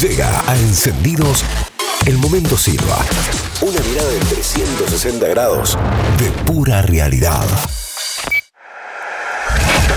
[0.00, 1.44] Llega a Encendidos
[2.06, 2.96] el momento Silva.
[3.60, 5.76] Una mirada de 360 grados
[6.16, 7.44] de pura realidad.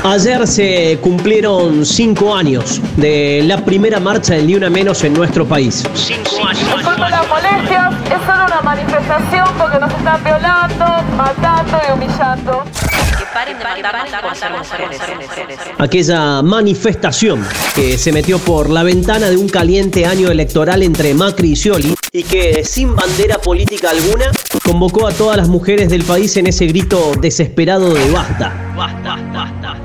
[0.03, 5.47] Ayer se cumplieron cinco años de la primera marcha del Ni Una Menos en nuestro
[5.47, 5.85] país.
[5.93, 6.59] Cinco años.
[6.75, 10.85] Disculpen las molestias, es solo una manifestación porque nos están violando,
[11.15, 12.65] matando y humillando.
[15.77, 21.51] Aquella manifestación que se metió por la ventana de un caliente año electoral entre Macri
[21.51, 24.31] y Scioli y que sin bandera política alguna
[24.63, 28.53] convocó a todas las mujeres del país en ese grito desesperado de basta.
[28.75, 29.82] Basta, basta,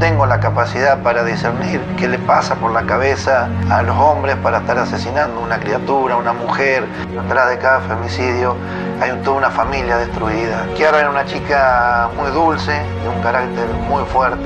[0.00, 4.58] Tengo la capacidad para discernir qué le pasa por la cabeza a los hombres para
[4.58, 6.84] estar asesinando una criatura, una mujer.
[7.10, 8.56] Detrás de cada femicidio
[9.00, 10.66] hay toda una familia destruida.
[10.76, 14.44] Kiara era una chica muy dulce, de un carácter muy fuerte.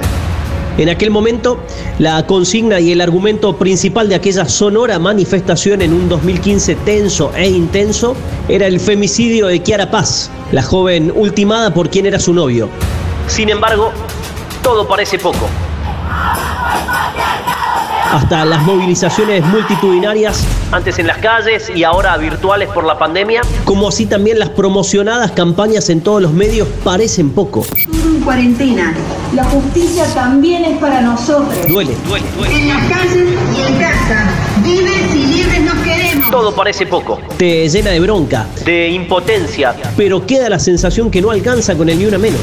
[0.78, 1.58] En aquel momento,
[1.98, 7.50] la consigna y el argumento principal de aquella sonora manifestación en un 2015 tenso e
[7.50, 8.14] intenso
[8.48, 12.68] era el femicidio de Kiara Paz, la joven ultimada por quien era su novio.
[13.26, 13.92] Sin embargo,
[14.62, 15.48] todo parece poco.
[18.12, 23.88] Hasta las movilizaciones multitudinarias, antes en las calles y ahora virtuales por la pandemia, como
[23.88, 27.64] así también las promocionadas campañas en todos los medios, parecen poco.
[27.76, 28.92] En cuarentena,
[29.32, 31.68] la justicia también es para nosotros.
[31.68, 32.58] Duele, duele, duele.
[32.58, 34.30] En las calles y en casa,
[34.64, 36.30] vives y libres nos queremos.
[36.32, 37.20] Todo parece poco.
[37.38, 41.96] Te llena de bronca, de impotencia, pero queda la sensación que no alcanza con el
[41.96, 42.40] ni una menos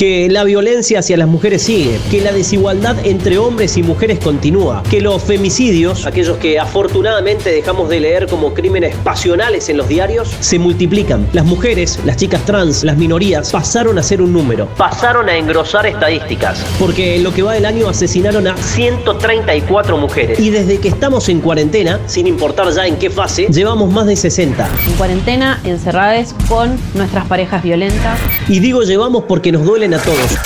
[0.00, 4.82] que la violencia hacia las mujeres sigue, que la desigualdad entre hombres y mujeres continúa,
[4.88, 10.34] que los femicidios, aquellos que afortunadamente dejamos de leer como crímenes pasionales en los diarios,
[10.40, 11.28] se multiplican.
[11.34, 15.84] Las mujeres, las chicas trans, las minorías pasaron a ser un número, pasaron a engrosar
[15.84, 20.88] estadísticas, porque en lo que va del año asesinaron a 134 mujeres y desde que
[20.88, 24.66] estamos en cuarentena, sin importar ya en qué fase, llevamos más de 60.
[24.86, 28.18] En cuarentena, encerradas con nuestras parejas violentas.
[28.48, 30.36] Y digo llevamos porque nos duelen a todos.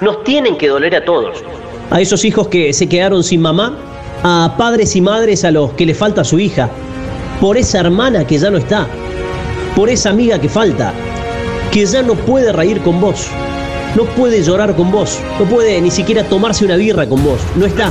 [0.00, 1.42] Nos tienen que doler a todos.
[1.90, 3.76] A esos hijos que se quedaron sin mamá,
[4.22, 6.68] a padres y madres a los que le falta su hija,
[7.40, 8.86] por esa hermana que ya no está,
[9.74, 10.92] por esa amiga que falta,
[11.70, 13.28] que ya no puede reír con vos,
[13.94, 17.66] no puede llorar con vos, no puede ni siquiera tomarse una birra con vos, no
[17.66, 17.90] está.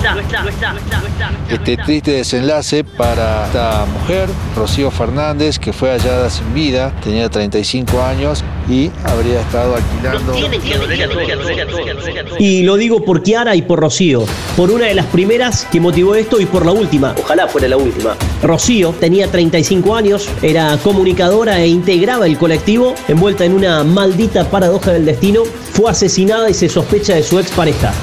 [1.49, 8.01] Este triste desenlace para esta mujer, Rocío Fernández, que fue hallada sin vida, tenía 35
[8.01, 10.33] años y habría estado alquilando.
[12.39, 16.15] Y lo digo por Kiara y por Rocío, por una de las primeras que motivó
[16.15, 18.15] esto y por la última, ojalá fuera la última.
[18.43, 24.91] Rocío tenía 35 años, era comunicadora e integraba el colectivo envuelta en una maldita paradoja
[24.91, 27.93] del destino, fue asesinada y se sospecha de su expareja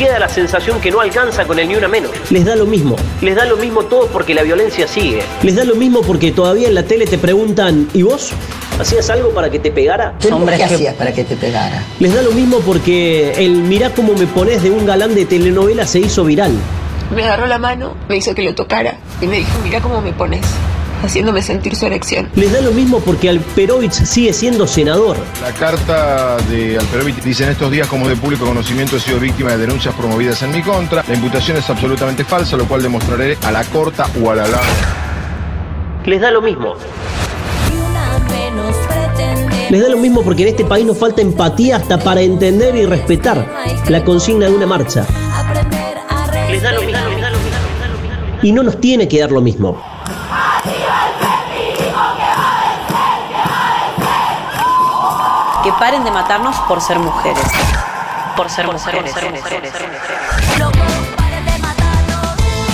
[0.00, 2.10] queda la sensación que no alcanza con el ni una menos.
[2.30, 2.96] Les da lo mismo.
[3.20, 5.20] Les da lo mismo todo porque la violencia sigue.
[5.42, 8.32] Les da lo mismo porque todavía en la tele te preguntan, ¿y vos?
[8.80, 10.14] ¿Hacías algo para que te pegara?
[10.32, 11.84] Hombre, ¿qué hacías para que te pegara?
[11.98, 15.86] Les da lo mismo porque el mirá cómo me pones de un galán de telenovela
[15.86, 16.52] se hizo viral.
[17.14, 20.12] Me agarró la mano, me hizo que lo tocara y me dijo, mirá cómo me
[20.12, 20.40] pones
[21.02, 22.30] haciéndome sentir su erección.
[22.34, 25.16] Les da lo mismo porque Alperovich sigue siendo senador.
[25.42, 29.50] La carta de Alperovich dice en estos días como de público conocimiento he sido víctima
[29.50, 31.04] de denuncias promovidas en mi contra.
[31.06, 36.00] La imputación es absolutamente falsa, lo cual demostraré a la corta o a la larga.
[36.06, 36.76] Les da lo mismo.
[39.70, 42.86] Les da lo mismo porque en este país nos falta empatía hasta para entender y
[42.86, 43.46] respetar
[43.86, 45.06] la consigna de una marcha.
[46.50, 46.98] Les da lo mismo.
[48.42, 49.80] Y no nos tiene que dar lo mismo.
[55.62, 57.44] Que paren de matarnos por ser mujeres.
[58.36, 59.14] Por ser mujeres.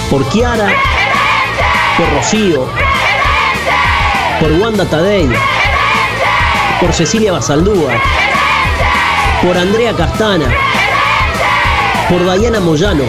[0.08, 0.68] Por Kiara,
[1.98, 2.66] por Rocío,
[4.40, 5.28] por Wanda Tadei,
[6.81, 7.92] por Cecilia Basaldúa,
[9.42, 10.47] por Andrea Castana,
[12.09, 13.04] por Diana Moyano,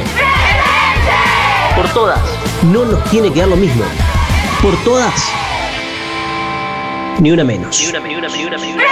[1.76, 2.20] por todas.
[2.64, 3.84] No nos tiene que dar lo mismo.
[4.62, 5.32] Por todas,
[7.20, 7.80] ni una menos.
[7.80, 8.84] Ni una, ni una, ni una, ni una.